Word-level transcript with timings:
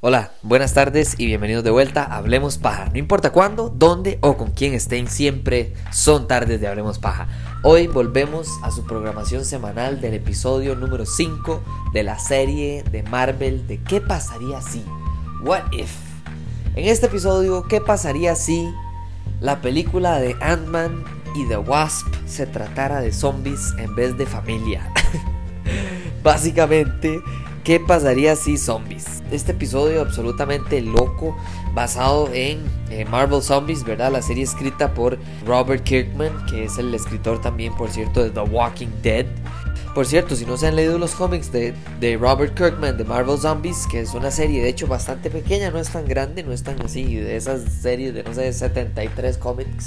Hola, 0.00 0.32
buenas 0.42 0.72
tardes 0.72 1.16
y 1.18 1.26
bienvenidos 1.26 1.62
de 1.62 1.70
vuelta 1.70 2.04
a 2.04 2.16
Hablemos 2.16 2.56
Paja. 2.56 2.86
No 2.86 2.98
importa 2.98 3.32
cuándo, 3.32 3.68
dónde 3.68 4.18
o 4.22 4.38
con 4.38 4.52
quién 4.52 4.72
estén, 4.72 5.08
siempre 5.08 5.74
son 5.92 6.26
tardes 6.26 6.58
de 6.60 6.68
Hablemos 6.68 6.98
Paja. 6.98 7.28
Hoy 7.62 7.86
volvemos 7.86 8.48
a 8.62 8.70
su 8.70 8.86
programación 8.86 9.44
semanal 9.44 10.00
del 10.00 10.14
episodio 10.14 10.74
número 10.74 11.04
5 11.04 11.62
de 11.92 12.02
la 12.02 12.18
serie 12.18 12.82
de 12.84 13.02
Marvel 13.02 13.66
de 13.66 13.82
¿Qué 13.82 14.00
pasaría 14.00 14.62
si? 14.62 14.82
What 15.42 15.72
if? 15.72 15.94
En 16.76 16.86
este 16.88 17.06
episodio, 17.06 17.64
¿qué 17.68 17.82
pasaría 17.82 18.34
si 18.36 18.72
la 19.40 19.60
película 19.60 20.18
de 20.18 20.34
Ant-Man 20.40 21.15
y 21.36 21.46
The 21.48 21.58
Wasp 21.58 22.06
se 22.26 22.46
tratara 22.46 23.00
de 23.00 23.12
zombies 23.12 23.74
en 23.78 23.94
vez 23.94 24.16
de 24.16 24.26
familia? 24.26 24.92
Básicamente, 26.22 27.20
¿qué 27.62 27.78
pasaría 27.78 28.36
si 28.36 28.56
zombies? 28.56 29.16
este 29.30 29.52
episodio 29.52 30.00
absolutamente 30.00 30.80
loco 30.80 31.36
basado 31.74 32.30
en 32.32 32.60
eh, 32.90 33.04
Marvel 33.04 33.42
Zombies, 33.42 33.84
¿verdad? 33.84 34.12
La 34.12 34.22
serie 34.22 34.44
escrita 34.44 34.94
por 34.94 35.18
Robert 35.44 35.82
Kirkman, 35.82 36.46
que 36.46 36.64
es 36.64 36.78
el 36.78 36.94
escritor 36.94 37.40
también, 37.40 37.74
por 37.74 37.90
cierto, 37.90 38.22
de 38.22 38.30
The 38.30 38.40
Walking 38.40 38.88
Dead. 39.02 39.26
Por 39.94 40.06
cierto, 40.06 40.36
si 40.36 40.44
no 40.44 40.56
se 40.56 40.66
han 40.66 40.76
leído 40.76 40.98
los 40.98 41.14
cómics 41.14 41.50
de, 41.50 41.74
de, 42.00 42.16
Robert 42.18 42.54
Kirkman 42.54 42.98
de 42.98 43.04
Marvel 43.04 43.38
Zombies, 43.38 43.86
que 43.90 44.00
es 44.00 44.12
una 44.14 44.30
serie 44.30 44.62
de 44.62 44.68
hecho 44.68 44.86
bastante 44.86 45.30
pequeña, 45.30 45.70
no 45.70 45.78
es 45.78 45.90
tan 45.90 46.06
grande, 46.06 46.42
no 46.42 46.52
es 46.52 46.62
tan 46.62 46.80
así, 46.82 47.16
de 47.16 47.36
esas 47.36 47.62
series 47.72 48.14
de 48.14 48.22
no 48.22 48.34
sé, 48.34 48.52
73 48.52 49.38
cómics. 49.38 49.86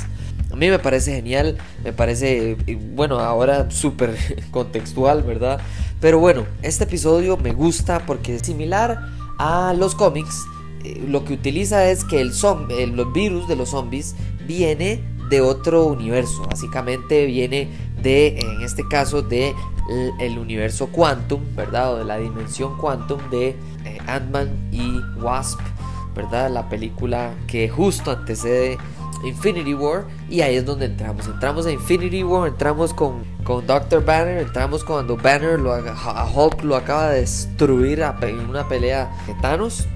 A 0.52 0.55
mí 0.55 0.70
me 0.70 0.80
parece 0.80 1.16
genial, 1.16 1.58
me 1.84 1.94
parece, 1.94 2.57
bueno, 2.95 3.20
ahora 3.20 3.70
súper 3.70 4.16
contextual, 4.52 5.24
¿verdad? 5.24 5.62
Pero 6.01 6.20
bueno, 6.20 6.46
este 6.62 6.85
episodio 6.85 7.37
me 7.37 7.54
gusta 7.54 8.05
porque 8.05 8.35
es 8.35 8.41
similar 8.41 8.99
a 9.37 9.74
los 9.77 9.96
cómics, 9.96 10.46
eh, 10.84 11.04
lo 11.07 11.24
que 11.24 11.34
utiliza 11.34 11.90
es 11.90 12.04
que 12.04 12.21
el, 12.21 12.32
el 12.71 13.05
virus 13.13 13.48
de 13.48 13.55
los 13.55 13.70
zombies 13.70 14.15
viene 14.48 15.04
de 15.29 15.41
otro 15.41 15.85
universo. 15.85 16.43
Básicamente 16.49 17.26
viene 17.26 17.70
de, 18.02 18.40
en 18.40 18.62
este 18.62 18.87
caso, 18.87 19.21
de 19.21 19.54
el, 20.20 20.37
universo 20.37 20.87
Quantum, 20.87 21.41
¿verdad? 21.55 21.93
O 21.93 21.98
de 21.98 22.05
la 22.05 22.18
dimensión 22.18 22.77
Quantum 22.77 23.20
de 23.29 23.49
eh, 23.85 23.98
Ant-Man 24.07 24.70
y 24.71 24.99
Wasp, 25.21 25.59
¿verdad? 26.15 26.49
La 26.52 26.70
película 26.70 27.34
que 27.48 27.70
justo 27.70 28.12
antecede 28.12 28.77
Infinity 29.23 29.73
War 29.73 30.05
y 30.29 30.41
ahí 30.41 30.55
es 30.55 30.65
donde 30.65 30.85
entramos. 30.85 31.27
Entramos 31.27 31.65
a 31.65 31.71
Infinity 31.71 32.23
War, 32.23 32.48
entramos 32.48 32.93
con, 32.93 33.23
con 33.43 33.65
Doctor 33.67 34.03
Banner, 34.03 34.37
entramos 34.39 34.84
cuando 34.84 35.17
Banner 35.17 35.59
lo, 35.59 35.73
a 35.73 36.31
Hulk 36.34 36.63
lo 36.63 36.75
acaba 36.75 37.09
de 37.09 37.21
destruir 37.21 38.03
en 38.21 38.40
una 38.49 38.67
pelea 38.67 39.12
de 39.27 39.34
Thanos. 39.35 39.87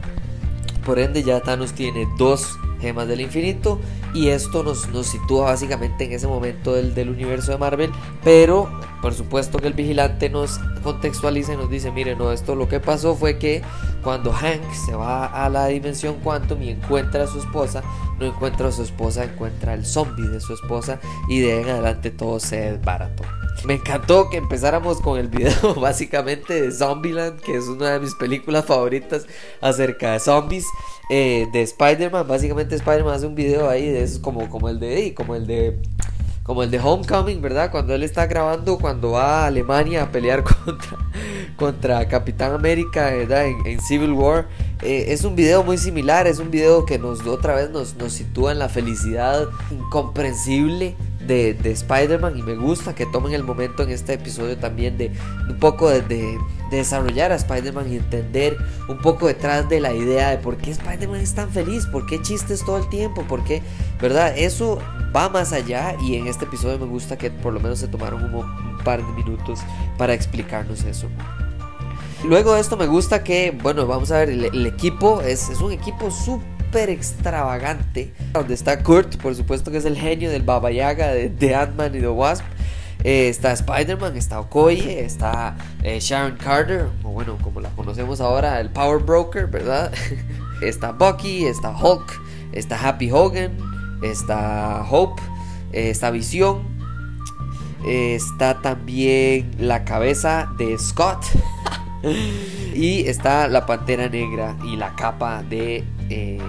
Por 0.85 0.99
ende 0.99 1.23
ya 1.23 1.39
Thanos 1.39 1.73
tiene 1.73 2.07
dos 2.17 2.57
gemas 2.81 3.07
del 3.07 3.21
infinito 3.21 3.79
y 4.13 4.29
esto 4.29 4.63
nos, 4.63 4.87
nos 4.89 5.07
sitúa 5.07 5.45
básicamente 5.45 6.05
en 6.05 6.13
ese 6.13 6.27
momento 6.27 6.73
del, 6.73 6.93
del, 6.93 7.09
universo 7.09 7.51
de 7.51 7.57
Marvel 7.57 7.91
pero 8.23 8.69
por 9.01 9.13
supuesto 9.13 9.59
que 9.59 9.67
el 9.67 9.73
vigilante 9.73 10.29
nos 10.29 10.59
contextualiza 10.83 11.53
y 11.53 11.57
nos 11.57 11.69
dice 11.69 11.91
mire 11.91 12.15
no 12.15 12.31
esto 12.31 12.55
lo 12.55 12.67
que 12.67 12.79
pasó 12.79 13.15
fue 13.15 13.39
que 13.39 13.61
cuando 14.03 14.31
Hank 14.31 14.71
se 14.85 14.95
va 14.95 15.25
a 15.25 15.49
la 15.49 15.67
dimensión 15.67 16.15
quantum 16.23 16.61
y 16.61 16.69
encuentra 16.69 17.23
a 17.23 17.27
su 17.27 17.39
esposa 17.39 17.83
no 18.19 18.25
encuentra 18.27 18.67
a 18.67 18.71
su 18.71 18.83
esposa 18.83 19.23
encuentra 19.23 19.73
el 19.73 19.85
zombie 19.85 20.27
de 20.27 20.39
su 20.39 20.53
esposa 20.53 20.99
y 21.27 21.39
de 21.39 21.61
en 21.61 21.69
adelante 21.69 22.11
todo 22.11 22.39
se 22.39 22.71
desbarató 22.71 23.23
me 23.65 23.75
encantó 23.75 24.29
que 24.29 24.37
empezáramos 24.37 24.99
con 24.99 25.17
el 25.17 25.27
video 25.27 25.75
básicamente 25.79 26.61
de 26.61 26.71
Zombieland, 26.71 27.39
que 27.39 27.55
es 27.55 27.65
una 27.65 27.91
de 27.91 27.99
mis 27.99 28.15
películas 28.15 28.65
favoritas 28.65 29.25
acerca 29.61 30.13
de 30.13 30.19
zombies. 30.19 30.65
Eh, 31.09 31.47
de 31.51 31.61
Spider-Man, 31.61 32.27
básicamente 32.27 32.75
Spider-Man 32.75 33.13
hace 33.13 33.27
un 33.27 33.35
video 33.35 33.69
ahí 33.69 33.87
de 33.89 34.09
como, 34.21 34.49
como 34.49 34.69
el 34.69 34.79
de 34.79 35.13
como 35.13 35.35
el 35.35 35.45
de 35.45 35.77
como 36.43 36.61
el 36.61 36.71
de 36.71 36.79
Homecoming, 36.79 37.41
¿verdad? 37.41 37.71
Cuando 37.71 37.93
él 37.93 38.03
está 38.03 38.25
grabando, 38.27 38.77
cuando 38.77 39.11
va 39.11 39.43
a 39.43 39.47
Alemania 39.47 40.03
a 40.03 40.11
pelear 40.11 40.43
contra, 40.65 40.97
contra 41.55 42.07
Capitán 42.07 42.53
América, 42.53 43.11
¿verdad? 43.11 43.45
En, 43.45 43.79
Civil 43.79 44.11
War. 44.11 44.47
Eh, 44.81 45.05
es 45.09 45.23
un 45.23 45.35
video 45.35 45.63
muy 45.63 45.77
similar, 45.77 46.27
es 46.27 46.39
un 46.39 46.51
video 46.51 46.85
que 46.85 46.99
nos 46.99 47.25
otra 47.25 47.55
vez 47.55 47.69
nos, 47.69 47.95
nos 47.95 48.11
sitúa 48.13 48.51
en 48.51 48.59
la 48.59 48.67
felicidad 48.67 49.47
incomprensible 49.71 50.95
de, 51.27 51.57
Spider-Man 51.63 52.37
y 52.37 52.43
me 52.43 52.55
gusta 52.55 52.93
que 52.95 53.05
tomen 53.05 53.33
el 53.33 53.43
momento 53.43 53.83
en 53.83 53.89
este 53.89 54.13
episodio 54.13 54.57
también 54.57 54.97
de 54.97 55.11
un 55.49 55.57
poco 55.57 55.89
de, 55.89 56.37
desarrollar 56.71 57.31
a 57.31 57.35
Spider-Man 57.35 57.91
y 57.91 57.97
entender 57.97 58.57
un 58.87 58.97
poco 58.97 59.27
detrás 59.27 59.69
de 59.69 59.79
la 59.79 59.93
idea 59.93 60.31
de 60.31 60.37
por 60.37 60.57
qué 60.57 60.71
Spider-Man 60.71 61.21
es 61.21 61.35
tan 61.35 61.49
feliz, 61.49 61.85
por 61.85 62.05
qué 62.07 62.21
chistes 62.21 62.65
todo 62.65 62.77
el 62.77 62.89
tiempo, 62.89 63.23
por 63.23 63.43
qué, 63.43 63.61
¿verdad? 64.01 64.35
Eso 64.35 64.79
va 65.15 65.29
más 65.29 65.53
allá 65.53 65.95
y 66.01 66.15
en 66.15 66.27
este 66.27 66.45
episodio 66.45 66.79
me 66.79 66.87
gusta 66.87 67.17
que 67.17 67.29
por 67.29 67.53
lo 67.53 67.59
menos 67.59 67.79
se 67.79 67.87
tomaron 67.87 68.33
un, 68.33 68.63
par 68.83 69.05
de 69.05 69.13
minutos 69.13 69.59
para 69.97 70.13
explicarnos 70.13 70.83
eso. 70.83 71.07
Luego 72.25 72.53
de 72.53 72.61
esto 72.61 72.75
me 72.75 72.87
gusta 72.87 73.23
que, 73.23 73.57
bueno, 73.63 73.85
vamos 73.85 74.11
a 74.11 74.19
ver, 74.19 74.29
el, 74.29 74.65
equipo 74.65 75.21
es, 75.21 75.49
es 75.49 75.61
un 75.61 75.71
equipo 75.71 76.09
súper 76.09 76.52
extravagante. 76.77 78.13
Donde 78.33 78.53
está 78.53 78.81
Kurt, 78.83 79.17
por 79.17 79.35
supuesto 79.35 79.71
que 79.71 79.77
es 79.77 79.85
el 79.85 79.97
genio 79.97 80.29
del 80.29 80.43
Baba 80.43 80.71
Yaga 80.71 81.07
de, 81.07 81.55
Ant-Man 81.55 81.95
y 81.95 81.99
The 81.99 82.07
Wasp. 82.09 82.43
Eh, 83.03 83.27
está 83.27 83.51
Spider-Man, 83.51 84.15
está 84.15 84.39
Okoye, 84.39 85.03
está 85.03 85.57
eh, 85.83 85.99
Sharon 85.99 86.37
Carter, 86.37 86.87
o 87.03 87.09
bueno, 87.09 87.37
como 87.41 87.59
la 87.59 87.69
conocemos 87.69 88.21
ahora, 88.21 88.61
el 88.61 88.69
Power 88.69 89.03
Broker, 89.03 89.47
¿verdad? 89.47 89.91
está 90.61 90.93
Bucky, 90.93 91.45
está 91.45 91.71
Hulk, 91.71 92.21
está 92.53 92.79
Happy 92.87 93.11
Hogan, 93.11 93.57
está 94.01 94.85
Hope, 94.89 95.21
eh, 95.73 95.89
está 95.89 96.11
Visión, 96.11 96.63
está 97.85 98.61
también 98.61 99.51
la 99.59 99.83
cabeza 99.83 100.49
de 100.57 100.77
Scott. 100.77 101.25
y 102.73 103.07
está 103.07 103.47
la 103.47 103.65
pantera 103.65 104.09
negra 104.09 104.57
y 104.65 104.75
la 104.75 104.95
capa 104.95 105.43
de 105.43 105.83
eh, 106.09 106.39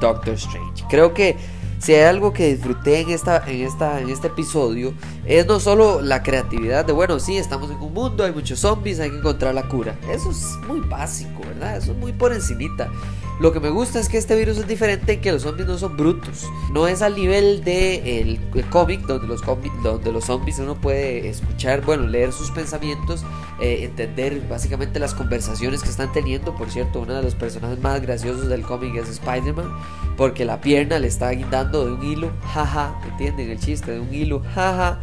Doctor 0.00 0.34
Strange. 0.34 0.84
Creo 0.88 1.14
que 1.14 1.36
si 1.78 1.94
hay 1.94 2.04
algo 2.04 2.32
que 2.32 2.54
disfruté 2.54 3.00
en, 3.00 3.10
esta, 3.10 3.42
en, 3.46 3.62
esta, 3.62 4.00
en 4.00 4.08
este 4.08 4.28
episodio 4.28 4.94
es 5.26 5.46
no 5.46 5.60
solo 5.60 6.00
la 6.00 6.22
creatividad 6.22 6.84
de, 6.84 6.92
bueno, 6.92 7.20
sí, 7.20 7.36
estamos 7.36 7.70
en 7.70 7.76
un 7.76 7.92
mundo, 7.92 8.24
hay 8.24 8.32
muchos 8.32 8.60
zombies, 8.60 8.98
hay 8.98 9.10
que 9.10 9.18
encontrar 9.18 9.54
la 9.54 9.68
cura. 9.68 9.98
Eso 10.10 10.30
es 10.30 10.56
muy 10.66 10.80
básico, 10.80 11.42
¿verdad? 11.46 11.76
Eso 11.76 11.92
es 11.92 11.98
muy 11.98 12.12
por 12.12 12.32
encimita. 12.32 12.90
Lo 13.38 13.52
que 13.52 13.60
me 13.60 13.68
gusta 13.68 14.00
es 14.00 14.08
que 14.08 14.16
este 14.16 14.34
virus 14.34 14.56
es 14.56 14.66
diferente 14.66 15.12
en 15.12 15.20
que 15.20 15.30
los 15.30 15.42
zombies 15.42 15.68
no 15.68 15.76
son 15.76 15.96
brutos. 15.96 16.46
No 16.72 16.88
es 16.88 17.02
al 17.02 17.14
nivel 17.14 17.62
de 17.64 18.20
el, 18.20 18.40
cómic 18.70 19.02
donde 19.02 19.26
los, 19.26 19.42
donde 19.82 20.12
los 20.12 20.24
zombies 20.24 20.58
uno 20.58 20.74
puede 20.74 21.28
escuchar, 21.28 21.82
bueno, 21.82 22.06
leer 22.06 22.32
sus 22.32 22.50
pensamientos, 22.50 23.24
eh, 23.60 23.84
entender 23.84 24.46
básicamente 24.48 24.98
las 24.98 25.14
conversaciones 25.14 25.82
que 25.82 25.88
están 25.88 26.12
teniendo. 26.12 26.54
Por 26.54 26.70
cierto, 26.70 27.00
uno 27.00 27.14
de 27.14 27.22
los 27.22 27.34
personajes 27.34 27.78
más 27.80 28.00
graciosos 28.02 28.48
del 28.48 28.62
cómic 28.62 28.94
es 28.96 29.08
Spider-Man, 29.08 29.70
porque 30.16 30.44
la 30.44 30.60
pierna 30.60 30.98
le 30.98 31.08
está 31.08 31.30
guindando 31.30 31.86
de 31.86 31.92
un 31.92 32.02
hilo, 32.04 32.30
jaja, 32.52 33.00
¿entienden 33.10 33.50
el 33.50 33.58
chiste? 33.58 33.92
De 33.92 34.00
un 34.00 34.12
hilo, 34.12 34.42
jaja. 34.54 35.00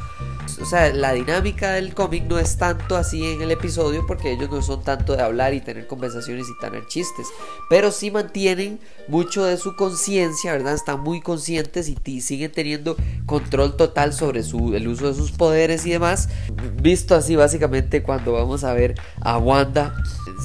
O 0.61 0.65
sea, 0.65 0.93
la 0.93 1.13
dinámica 1.13 1.71
del 1.73 1.93
cómic 1.93 2.23
no 2.25 2.39
es 2.39 2.57
tanto 2.57 2.95
así 2.95 3.25
en 3.25 3.41
el 3.41 3.51
episodio 3.51 4.05
porque 4.07 4.31
ellos 4.31 4.49
no 4.49 4.61
son 4.61 4.83
tanto 4.83 5.15
de 5.15 5.21
hablar 5.21 5.53
y 5.53 5.61
tener 5.61 5.87
conversaciones 5.87 6.47
y 6.49 6.59
tener 6.59 6.85
chistes, 6.87 7.27
pero 7.69 7.91
sí 7.91 8.11
mantienen 8.11 8.79
mucho 9.07 9.43
de 9.43 9.57
su 9.57 9.75
conciencia, 9.75 10.53
¿verdad? 10.53 10.73
Están 10.73 11.01
muy 11.01 11.21
conscientes 11.21 11.89
y 11.89 12.21
siguen 12.21 12.51
teniendo 12.51 12.95
control 13.25 13.75
total 13.75 14.13
sobre 14.13 14.43
su, 14.43 14.75
el 14.75 14.87
uso 14.87 15.07
de 15.07 15.15
sus 15.15 15.31
poderes 15.31 15.85
y 15.85 15.91
demás. 15.91 16.29
Visto 16.81 17.15
así 17.15 17.35
básicamente 17.35 18.03
cuando 18.03 18.33
vamos 18.33 18.63
a 18.63 18.73
ver 18.73 18.95
a 19.21 19.37
Wanda 19.37 19.95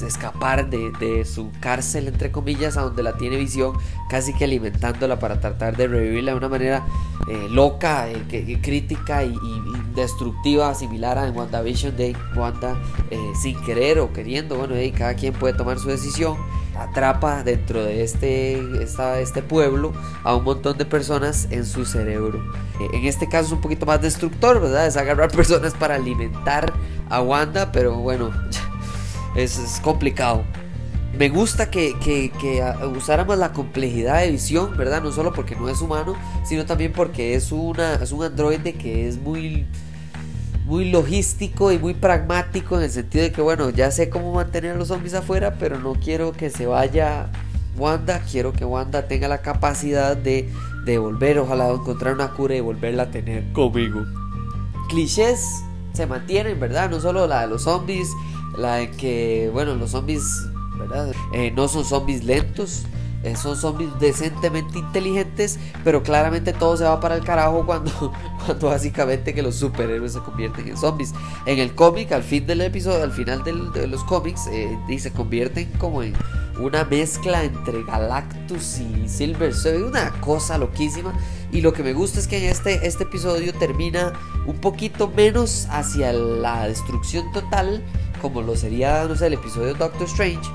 escapar 0.07 0.69
de, 0.69 1.25
su 1.25 1.51
cárcel, 1.59 2.07
entre 2.07 2.31
comillas, 2.31 2.77
a 2.77 2.81
donde 2.81 3.03
la 3.03 3.17
tiene 3.17 3.37
visión, 3.37 3.73
casi 4.09 4.33
que 4.33 4.45
alimentándola 4.45 5.19
para 5.19 5.39
tratar 5.39 5.75
de 5.75 5.87
revivirla 5.87 6.31
de 6.31 6.37
una 6.37 6.49
manera 6.49 6.85
eh, 7.27 7.47
loca, 7.49 8.09
eh, 8.09 8.59
crítica 8.61 9.23
y, 9.23 9.33
destructiva, 9.95 10.73
similar 10.75 11.17
a 11.17 11.29
WandaVision 11.29 11.95
de 11.95 12.15
Wanda 12.35 12.79
eh, 13.09 13.17
sin 13.41 13.59
querer 13.63 13.99
o 13.99 14.11
queriendo. 14.13 14.57
Bueno, 14.57 14.75
cada 14.97 15.13
quien 15.15 15.33
puede 15.33 15.53
tomar 15.53 15.79
su 15.79 15.89
decisión. 15.89 16.37
Atrapa 16.77 17.43
dentro 17.43 17.83
de 17.83 18.03
este, 18.03 18.61
este 18.83 19.41
pueblo 19.41 19.91
a 20.23 20.35
un 20.35 20.45
montón 20.45 20.77
de 20.77 20.85
personas 20.85 21.47
en 21.51 21.65
su 21.65 21.85
cerebro. 21.85 22.41
en 22.93 23.05
este 23.05 23.27
caso 23.27 23.47
es 23.47 23.51
un 23.51 23.61
poquito 23.61 23.85
más 23.85 24.01
destructor, 24.01 24.61
¿verdad? 24.61 24.87
Es 24.87 24.95
agarrar 24.95 25.29
personas 25.35 25.73
para 25.73 25.95
alimentar 25.95 26.71
a 27.09 27.21
Wanda, 27.21 27.71
pero 27.71 27.95
bueno. 27.97 28.31
es, 29.35 29.79
complicado. 29.83 30.43
Me 31.17 31.29
gusta 31.29 31.69
que, 31.69 31.97
que, 31.99 32.31
que, 32.39 32.63
usáramos 32.95 33.37
la 33.37 33.51
complejidad 33.51 34.21
de 34.21 34.31
visión, 34.31 34.77
¿verdad? 34.77 35.01
No 35.01 35.11
solo 35.11 35.33
porque 35.33 35.55
no 35.55 35.67
es 35.67 35.81
humano, 35.81 36.15
sino 36.45 36.65
también 36.65 36.93
porque 36.93 37.35
es, 37.35 37.51
una, 37.51 37.95
es 37.95 38.11
un 38.11 38.23
androide 38.23 38.73
que 38.73 39.07
es 39.07 39.17
muy, 39.17 39.65
muy 40.65 40.89
logístico 40.91 41.71
y 41.71 41.79
muy 41.79 41.93
pragmático 41.93 42.77
en 42.77 42.83
el 42.83 42.91
sentido 42.91 43.23
de 43.23 43.31
que, 43.31 43.41
bueno, 43.41 43.69
ya 43.69 43.91
sé 43.91 44.09
cómo 44.09 44.33
mantener 44.33 44.75
a 44.75 44.75
los 44.75 44.89
zombies 44.89 45.13
afuera, 45.13 45.55
pero 45.59 45.79
no 45.79 45.93
quiero 45.93 46.31
que 46.31 46.49
se 46.49 46.67
vaya 46.67 47.29
Wanda. 47.77 48.19
Quiero 48.19 48.53
que 48.53 48.65
Wanda 48.65 49.07
tenga 49.07 49.27
la 49.27 49.41
capacidad 49.41 50.15
de, 50.15 50.49
de 50.85 50.97
volver, 50.99 51.39
ojalá 51.39 51.69
encontrar 51.69 52.13
una 52.13 52.31
cura 52.33 52.55
y 52.55 52.59
volverla 52.59 53.03
a 53.03 53.11
tener 53.11 53.51
conmigo. 53.53 54.05
Clichés 54.89 55.63
se 55.93 56.05
mantienen, 56.05 56.59
¿verdad? 56.59 56.89
No 56.89 56.99
solo 56.99 57.27
la 57.27 57.41
de 57.41 57.47
los 57.47 57.63
zombies, 57.63 58.09
la 58.57 58.75
de 58.75 58.91
que, 58.91 59.49
bueno, 59.53 59.75
los 59.75 59.91
zombies, 59.91 60.23
¿verdad? 60.79 61.13
Eh, 61.33 61.51
no 61.51 61.67
son 61.67 61.85
zombies 61.85 62.23
lentos, 62.23 62.85
eh, 63.23 63.35
son 63.35 63.57
zombies 63.57 63.89
decentemente 63.99 64.79
inteligentes, 64.79 65.59
pero 65.83 66.03
claramente 66.03 66.53
todo 66.53 66.77
se 66.77 66.85
va 66.85 66.99
para 67.01 67.15
el 67.15 67.23
carajo 67.23 67.65
cuando, 67.65 67.91
cuando 68.45 68.69
básicamente 68.69 69.33
que 69.33 69.41
los 69.41 69.55
superhéroes 69.55 70.13
se 70.13 70.19
convierten 70.19 70.69
en 70.69 70.77
zombies. 70.77 71.13
En 71.45 71.59
el 71.59 71.75
cómic, 71.75 72.11
al 72.13 72.23
fin 72.23 72.47
del 72.47 72.61
episodio, 72.61 73.03
al 73.03 73.11
final 73.11 73.43
de 73.43 73.87
los 73.87 74.03
cómics, 74.05 74.47
eh, 74.47 74.77
se 74.97 75.11
convierten 75.11 75.69
como 75.77 76.01
en 76.01 76.13
una 76.59 76.85
mezcla 76.85 77.43
entre 77.43 77.83
Galactus 77.83 78.79
y 78.79 79.07
Silver 79.07 79.53
Surfer, 79.53 79.83
una 79.83 80.11
cosa 80.21 80.57
loquísima. 80.57 81.13
Y 81.51 81.61
lo 81.61 81.73
que 81.73 81.83
me 81.83 81.93
gusta 81.93 82.19
es 82.19 82.27
que 82.27 82.37
en 82.37 82.51
este, 82.51 82.85
este 82.87 83.03
episodio 83.03 83.53
termina 83.53 84.13
un 84.45 84.57
poquito 84.57 85.09
menos 85.09 85.67
hacia 85.71 86.13
la 86.13 86.67
destrucción 86.67 87.31
total, 87.31 87.83
como 88.21 88.41
lo 88.41 88.55
sería, 88.55 89.05
no 89.05 89.15
sé, 89.15 89.27
el 89.27 89.33
episodio 89.33 89.73
Doctor 89.73 90.07
Strange. 90.07 90.49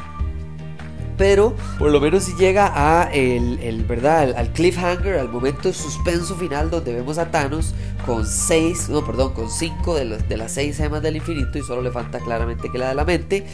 Pero 1.16 1.54
por 1.78 1.90
lo 1.90 2.00
menos 2.00 2.24
si 2.24 2.34
llega 2.34 2.72
a 2.74 3.10
el, 3.12 3.84
¿verdad? 3.88 4.34
Al, 4.36 4.52
cliffhanger, 4.52 5.18
al 5.18 5.28
momento 5.28 5.68
de 5.68 5.74
suspenso 5.74 6.34
final 6.34 6.70
donde 6.70 6.92
vemos 6.92 7.18
a 7.18 7.30
Thanos 7.30 7.74
con 8.04 8.26
6, 8.26 8.88
no, 8.88 9.04
perdón, 9.04 9.32
con 9.32 9.50
5 9.50 9.94
de, 9.94 10.18
de 10.18 10.36
las 10.36 10.52
6 10.52 10.76
gemas 10.76 11.02
del 11.02 11.16
infinito 11.16 11.58
y 11.58 11.62
solo 11.62 11.82
le 11.82 11.90
falta 11.90 12.18
claramente 12.18 12.70
que 12.70 12.78
la 12.78 12.88
de 12.88 12.94
la 12.94 13.04
mente. 13.04 13.46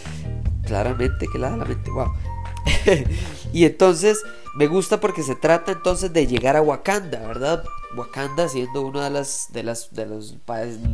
Claramente 0.67 1.27
que 1.31 1.39
la 1.39 1.51
de 1.51 1.57
la 1.59 1.65
mente, 1.65 1.91
wow. 1.91 2.13
y 3.53 3.65
entonces 3.65 4.23
me 4.55 4.67
gusta 4.67 5.01
porque 5.01 5.23
se 5.23 5.35
trata 5.35 5.73
entonces 5.73 6.13
de 6.13 6.27
llegar 6.27 6.57
a 6.57 6.63
Wakanda, 6.63 7.21
¿verdad? 7.27 7.65
Wakanda 7.97 8.49
siendo 8.49 8.83
uno 8.83 9.01
de, 9.01 9.11
las, 9.11 9.49
de, 9.53 9.63
las, 9.63 9.93
de 9.93 10.07
los 10.07 10.37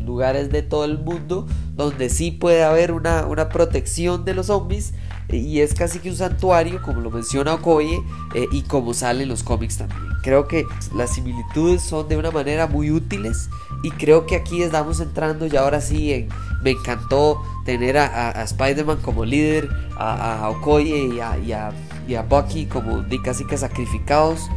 lugares 0.05 0.51
de 0.51 0.63
todo 0.63 0.85
el 0.85 0.99
mundo 0.99 1.47
donde 1.75 2.09
sí 2.09 2.31
puede 2.31 2.65
haber 2.65 2.93
una, 2.93 3.27
una 3.27 3.49
protección 3.49 4.25
de 4.25 4.35
los 4.35 4.47
zombies 4.47 4.93
y 5.29 5.61
es 5.61 5.75
casi 5.75 5.99
que 5.99 6.11
un 6.11 6.17
santuario, 6.17 6.81
como 6.83 7.01
lo 7.01 7.11
menciona 7.11 7.55
Okoye, 7.55 8.01
eh, 8.35 8.47
y 8.53 8.63
como 8.63 8.95
sale 8.95 9.25
en 9.25 9.29
los 9.29 9.43
cómics 9.43 9.79
también. 9.79 10.03
Creo 10.23 10.47
que 10.47 10.67
las 10.95 11.15
similitudes 11.15 11.83
son 11.83 12.09
de 12.09 12.17
una 12.17 12.31
manera 12.31 12.67
muy 12.67 12.91
útiles 12.91 13.49
y 13.83 13.91
creo 13.91 14.27
que 14.27 14.37
aquí 14.37 14.63
estamos 14.63 15.01
entrando 15.01 15.47
y 15.47 15.57
ahora 15.57 15.81
sí 15.81 16.29
me 16.63 16.71
encantó 16.71 17.43
tener 17.65 17.99
a, 17.99 18.43
Spider-Man 18.43 18.99
como 19.03 19.25
líder, 19.25 19.69
a, 19.97 20.49
Okoye 20.51 21.15
y 21.15 21.21
a, 21.21 21.73
y 22.07 22.15
a, 22.15 22.23
Bucky 22.23 22.67
como 22.67 23.05
casi 23.25 23.45
que 23.45 23.59
sacrificados, 23.59 24.49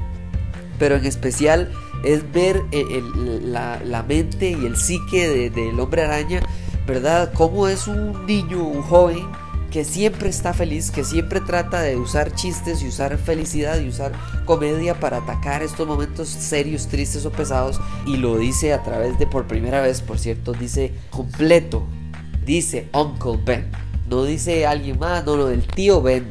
pero 0.78 0.96
en 0.96 1.06
especial 1.06 1.72
es 2.04 2.32
ver 2.32 2.62
eh, 2.72 3.04
la, 3.44 4.06
mente 4.08 4.52
y 4.52 4.66
el 4.66 4.78
psique 4.78 5.50
del 5.50 5.80
hombre 5.80 6.04
araña, 6.04 6.42
¿verdad? 6.88 7.32
Cómo 7.34 7.68
es 7.68 7.88
un 7.88 8.26
niño, 8.26 8.64
un 8.64 8.82
joven 8.84 9.28
que 9.72 9.86
siempre 9.86 10.30
está 10.30 10.54
feliz, 10.54 10.92
que 10.92 11.04
siempre 11.04 11.42
trata 11.42 11.82
de 11.82 11.98
usar 11.98 12.34
chistes 12.34 12.82
y 12.82 12.88
usar 12.88 13.18
felicidad 13.18 13.80
y 13.80 13.88
usar 13.88 14.12
comedia 14.46 15.00
para 15.00 15.18
atacar 15.18 15.64
estos 15.64 15.88
momentos 15.88 16.28
serios, 16.30 16.88
tristes 16.88 17.26
o 17.26 17.32
pesados. 17.32 17.80
Y 18.06 18.18
lo 18.18 18.38
dice 18.38 18.74
a 18.74 18.84
través 18.84 19.18
de, 19.20 19.28
por 19.28 19.48
primera 19.48 19.82
vez, 19.82 20.02
por 20.02 20.20
cierto, 20.20 20.54
dice 20.54 20.94
completo, 21.10 21.84
dice 22.46 22.90
Uncle 22.94 23.40
Ben. 23.44 23.72
No 24.10 24.24
dice 24.24 24.66
alguien 24.66 24.98
más, 24.98 25.26
no, 25.26 25.38
no, 25.38 25.50
el 25.50 25.66
tío 25.68 26.02
Ben. 26.02 26.26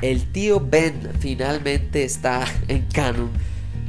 El 0.00 0.30
tío 0.32 0.60
Ben 0.60 1.10
finalmente 1.18 2.04
está 2.04 2.44
en 2.68 2.82
canon 2.92 3.30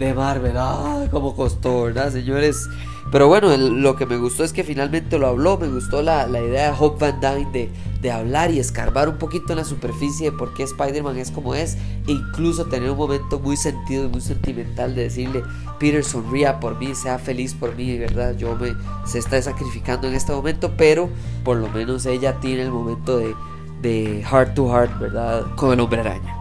de 0.07 0.13
Marvel. 0.13 0.53
¡Ah! 0.57 1.05
Como 1.11 1.35
costó, 1.35 1.83
¿verdad, 1.83 2.11
señores? 2.11 2.67
Pero 3.11 3.27
bueno, 3.27 3.55
lo 3.57 3.95
que 3.95 4.05
me 4.05 4.17
gustó 4.17 4.43
es 4.43 4.53
que 4.53 4.63
finalmente 4.63 5.17
lo 5.19 5.27
habló. 5.27 5.57
Me 5.57 5.67
gustó 5.67 6.01
la, 6.01 6.27
idea 6.29 6.71
de 6.71 6.77
Hope 6.79 6.99
Van 6.99 7.19
Dyne 7.19 7.51
de, 7.51 7.69
de, 8.01 8.11
hablar 8.11 8.51
y 8.51 8.59
escarbar 8.59 9.09
un 9.09 9.17
poquito 9.17 9.53
en 9.53 9.57
la 9.57 9.65
superficie 9.65 10.31
de 10.31 10.37
por 10.37 10.53
qué 10.53 10.63
Spider-Man 10.63 11.17
es 11.17 11.31
como 11.31 11.55
es. 11.55 11.75
E 12.07 12.13
incluso 12.13 12.65
tener 12.65 12.91
un 12.91 12.97
momento 12.97 13.39
muy 13.39 13.57
sentido 13.57 14.05
y 14.05 14.07
muy 14.07 14.21
sentimental 14.21 14.95
de 14.95 15.03
decirle: 15.03 15.43
Peter, 15.79 16.03
sonría 16.03 16.59
por 16.59 16.77
mí, 16.79 16.95
sea 16.95 17.19
feliz 17.19 17.53
por 17.53 17.75
mí, 17.75 17.97
¿verdad? 17.97 18.35
Yo 18.37 18.55
me 18.55 18.73
se 19.05 19.19
está 19.19 19.41
sacrificando 19.41 20.07
en 20.07 20.13
este 20.13 20.31
momento, 20.31 20.71
pero 20.77 21.09
por 21.43 21.57
lo 21.57 21.67
menos 21.69 22.05
ella 22.05 22.39
tiene 22.39 22.63
el 22.63 22.71
momento 22.71 23.17
de, 23.17 23.35
de 23.81 24.23
heart 24.23 24.53
to 24.53 24.67
heart, 24.69 24.99
¿verdad? 24.99 25.45
Con 25.55 25.73
el 25.73 25.79
hombre 25.79 26.01
araña. 26.01 26.40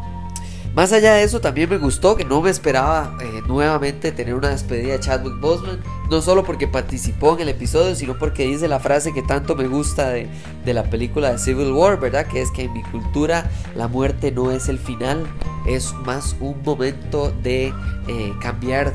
Más 0.75 0.93
allá 0.93 1.14
de 1.14 1.25
eso, 1.25 1.40
también 1.40 1.69
me 1.69 1.78
gustó 1.78 2.17
que 2.17 2.25
no 2.25 2.40
me 2.40 2.49
esperaba 2.49 3.17
eh, 3.20 3.43
nuevamente 3.49 4.12
tener 4.12 4.34
una 4.34 4.50
despedida 4.50 4.93
de 4.93 5.00
Chadwick 5.00 5.40
Boseman. 5.40 5.81
No 6.08 6.22
solo 6.22 6.44
porque 6.44 6.69
participó 6.69 7.34
en 7.34 7.40
el 7.40 7.49
episodio, 7.49 7.94
sino 7.96 8.17
porque 8.17 8.46
dice 8.46 8.69
la 8.69 8.78
frase 8.78 9.12
que 9.12 9.22
tanto 9.22 9.56
me 9.56 9.67
gusta 9.67 10.11
de, 10.11 10.28
la 10.64 10.84
película 10.84 11.32
de 11.32 11.38
Civil 11.38 11.72
War, 11.72 11.99
¿verdad? 11.99 12.26
Que 12.26 12.40
es 12.40 12.52
que 12.52 12.64
en 12.64 12.72
mi 12.72 12.84
cultura 12.84 13.50
la 13.75 13.88
muerte 13.88 14.31
no 14.31 14.52
es 14.52 14.69
el 14.69 14.78
final, 14.78 15.26
es 15.67 15.93
más 16.05 16.37
un 16.38 16.62
momento 16.62 17.32
de 17.43 17.75
eh, 18.06 18.32
cambiar 18.40 18.94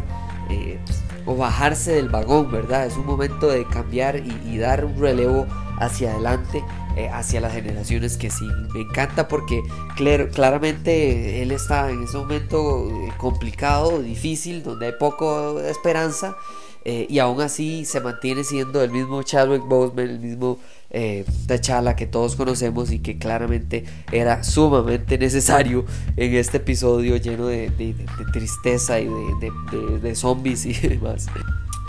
eh, 0.49 0.79
o 1.25 1.35
bajarse 1.35 1.91
del 1.91 2.07
vagón, 2.07 2.51
¿verdad? 2.51 2.85
Es 2.85 2.95
un 2.95 3.05
momento 3.05 3.47
de 3.47 3.65
cambiar 3.67 4.15
y 4.17 4.57
dar 4.57 4.85
un 4.85 4.97
relevo 4.97 5.45
hacia 5.79 6.11
adelante 6.11 6.63
eh, 6.95 7.09
hacia 7.09 7.41
las 7.41 7.53
generaciones 7.53 8.17
que 8.17 8.29
sí. 8.29 8.45
Me 8.73 8.81
encanta 8.81 9.27
porque 9.27 9.61
claramente 9.95 11.41
él 11.41 11.51
está 11.51 11.89
en 11.89 12.03
ese 12.03 12.17
momento 12.17 12.89
eh, 12.89 13.13
complicado, 13.17 14.01
difícil, 14.01 14.63
donde 14.63 14.87
hay 14.87 14.93
poco 14.99 15.59
esperanza. 15.59 16.35
Eh, 16.87 17.07
y 17.09 17.17
aún 17.17 17.41
así 17.41 17.83
se 17.83 17.99
mantiene 17.99 18.43
siendo 18.43 18.83
el 18.83 18.91
mismo 18.91 19.23
Chadwick 19.23 19.63
Boseman, 19.63 20.07
el 20.07 20.19
mismo 20.19 20.59
eh, 20.91 21.25
T'Challa 21.47 21.95
que 21.95 22.05
todos 22.05 22.35
conocemos 22.35 22.91
y 22.91 22.99
que 22.99 23.17
claramente 23.17 23.85
era 24.11 24.43
sumamente 24.43 25.17
necesario 25.17 25.83
en 26.15 26.35
este 26.35 26.57
episodio 26.57 27.17
lleno 27.17 27.47
de, 27.47 27.71
tristeza 28.31 28.99
y 28.99 29.07
de, 29.07 29.99
de 29.99 30.15
zombies 30.15 30.67
y 30.67 30.73
demás. 30.87 31.25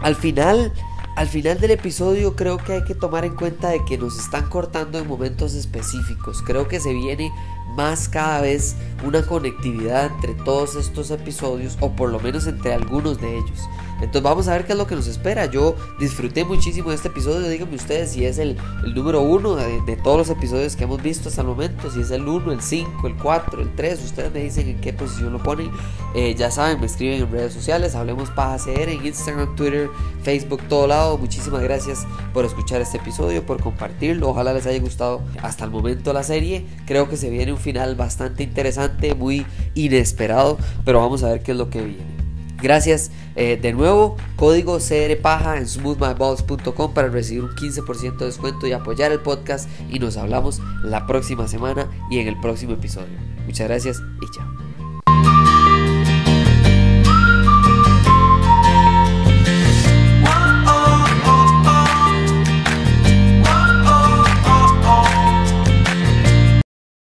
Al 0.01 0.17
final 0.17 0.73
al 1.17 1.29
final 1.29 1.59
del 1.59 1.71
episodio 1.71 2.37
creo 2.37 2.59
que 2.59 2.75
hay 2.75 2.85
que 2.85 2.95
tomar 2.95 3.25
en 3.25 3.35
cuenta 3.35 3.71
de 3.71 3.83
que 3.87 3.97
nos 3.97 4.19
están 4.19 4.51
cortando 4.51 4.99
en 4.99 5.09
momentos 5.09 5.55
específicos. 5.55 6.43
Creo 6.43 6.69
que 6.69 6.79
se 6.79 6.93
viene 6.93 7.33
más 7.75 8.07
cada 8.07 8.43
vez 8.43 8.77
una 9.03 9.25
conectividad 9.25 10.13
entre 10.13 10.35
todos 10.35 10.77
estos 10.77 11.11
episodios 11.11 11.79
o 11.81 11.97
por 11.97 12.11
lo 12.11 12.21
menos 12.21 12.47
entre 12.47 12.75
algunos 12.75 13.19
de 13.19 13.39
ellos. 13.39 13.61
Entonces 13.97 14.23
vamos 14.23 14.49
a 14.49 14.53
ver 14.53 14.67
qué 14.67 14.73
es 14.73 14.79
lo 14.79 14.87
que 14.87 14.95
nos 14.95 15.07
espera. 15.07 15.47
Yo 15.47 15.75
disfruté 15.99 16.45
muchísimo 16.45 16.93
este 16.93 17.09
episodio. 17.09 17.49
Díganme 17.49 17.77
ustedes 17.77 18.11
si 18.11 18.25
es 18.25 18.39
el, 18.39 18.57
número 18.95 19.23
uno 19.23 19.57
de, 19.57 19.97
todos 19.97 20.19
los 20.19 20.31
episodios 20.31 20.77
que 20.77 20.85
hemos 20.85 21.03
visto 21.03 21.29
hasta 21.29 21.41
el 21.41 21.47
momento. 21.47 21.91
Si 21.91 22.01
es 22.01 22.11
el 22.11 22.29
1, 22.29 22.53
el 22.53 22.61
5, 22.61 23.07
el 23.07 23.17
4, 23.17 23.63
el 23.63 23.75
3. 23.75 24.05
Ustedes 24.05 24.33
me 24.33 24.41
dicen 24.41 24.69
en 24.69 24.81
qué 24.81 24.93
posición 24.93 25.33
lo 25.33 25.43
ponen. 25.43 25.71
Eh, 26.15 26.35
ya 26.35 26.51
saben, 26.51 26.79
me 26.81 26.87
escriben 26.87 27.23
en 27.23 27.31
redes 27.31 27.55
sociales. 27.55 27.95
Hablemos 27.95 28.31
Paja 28.31 28.59
CR 28.63 28.91
en 28.91 29.07
Instagram, 29.07 29.57
Twitter, 29.57 29.89
Facebook, 30.23 30.63
todo 30.69 30.87
lado. 30.87 31.17
Muchísimas 31.17 31.63
gracias 31.63 32.07
por 32.35 32.45
escuchar 32.45 32.83
este 32.83 32.99
episodio, 32.99 33.45
por 33.47 33.63
compartirlo. 33.63 34.29
Ojalá 34.29 34.53
les 34.53 34.67
haya 34.67 34.81
gustado 34.81 35.23
hasta 35.43 35.65
el 35.65 35.71
momento 35.71 36.13
la 36.13 36.23
serie. 36.23 36.67
Creo 36.87 37.09
que 37.09 37.17
se 37.17 37.31
viene 37.31 37.53
un 37.53 37.59
final 37.59 37.95
bastante 37.95 38.43
interesante, 38.43 39.15
muy 39.15 39.47
inesperado. 39.75 40.59
Pero 40.85 41.01
vamos 41.01 41.23
a 41.23 41.31
ver 41.31 41.43
qué 41.43 41.53
es 41.53 41.59
lo 41.59 41.71
que 41.71 41.81
viene. 41.83 42.26
Gracias 42.61 43.11
eh, 43.35 43.59
de 43.61 43.73
nuevo, 43.73 44.17
código 44.37 44.79
CRPaja 44.79 45.59
en 45.59 45.69
smoothmyballs.com 45.69 46.95
para 46.95 47.09
recibir 47.09 47.45
un 47.45 47.51
15% 47.51 48.17
de 48.17 48.27
descuento 48.27 48.67
y 48.67 48.73
apoyar 48.73 49.13
el 49.13 49.21
podcast 49.21 49.69
y 49.91 49.99
nos 49.99 50.17
hablamos 50.17 50.61
la 50.83 51.07
próxima 51.07 51.49
semana 51.49 51.91
y 52.11 52.19
en 52.19 52.29
el 52.29 52.41
próximo 52.41 52.73
episodio. 52.73 53.19
Muchas 53.45 53.69
gracias 53.69 54.03
y 54.23 54.37
chao. 54.37 54.66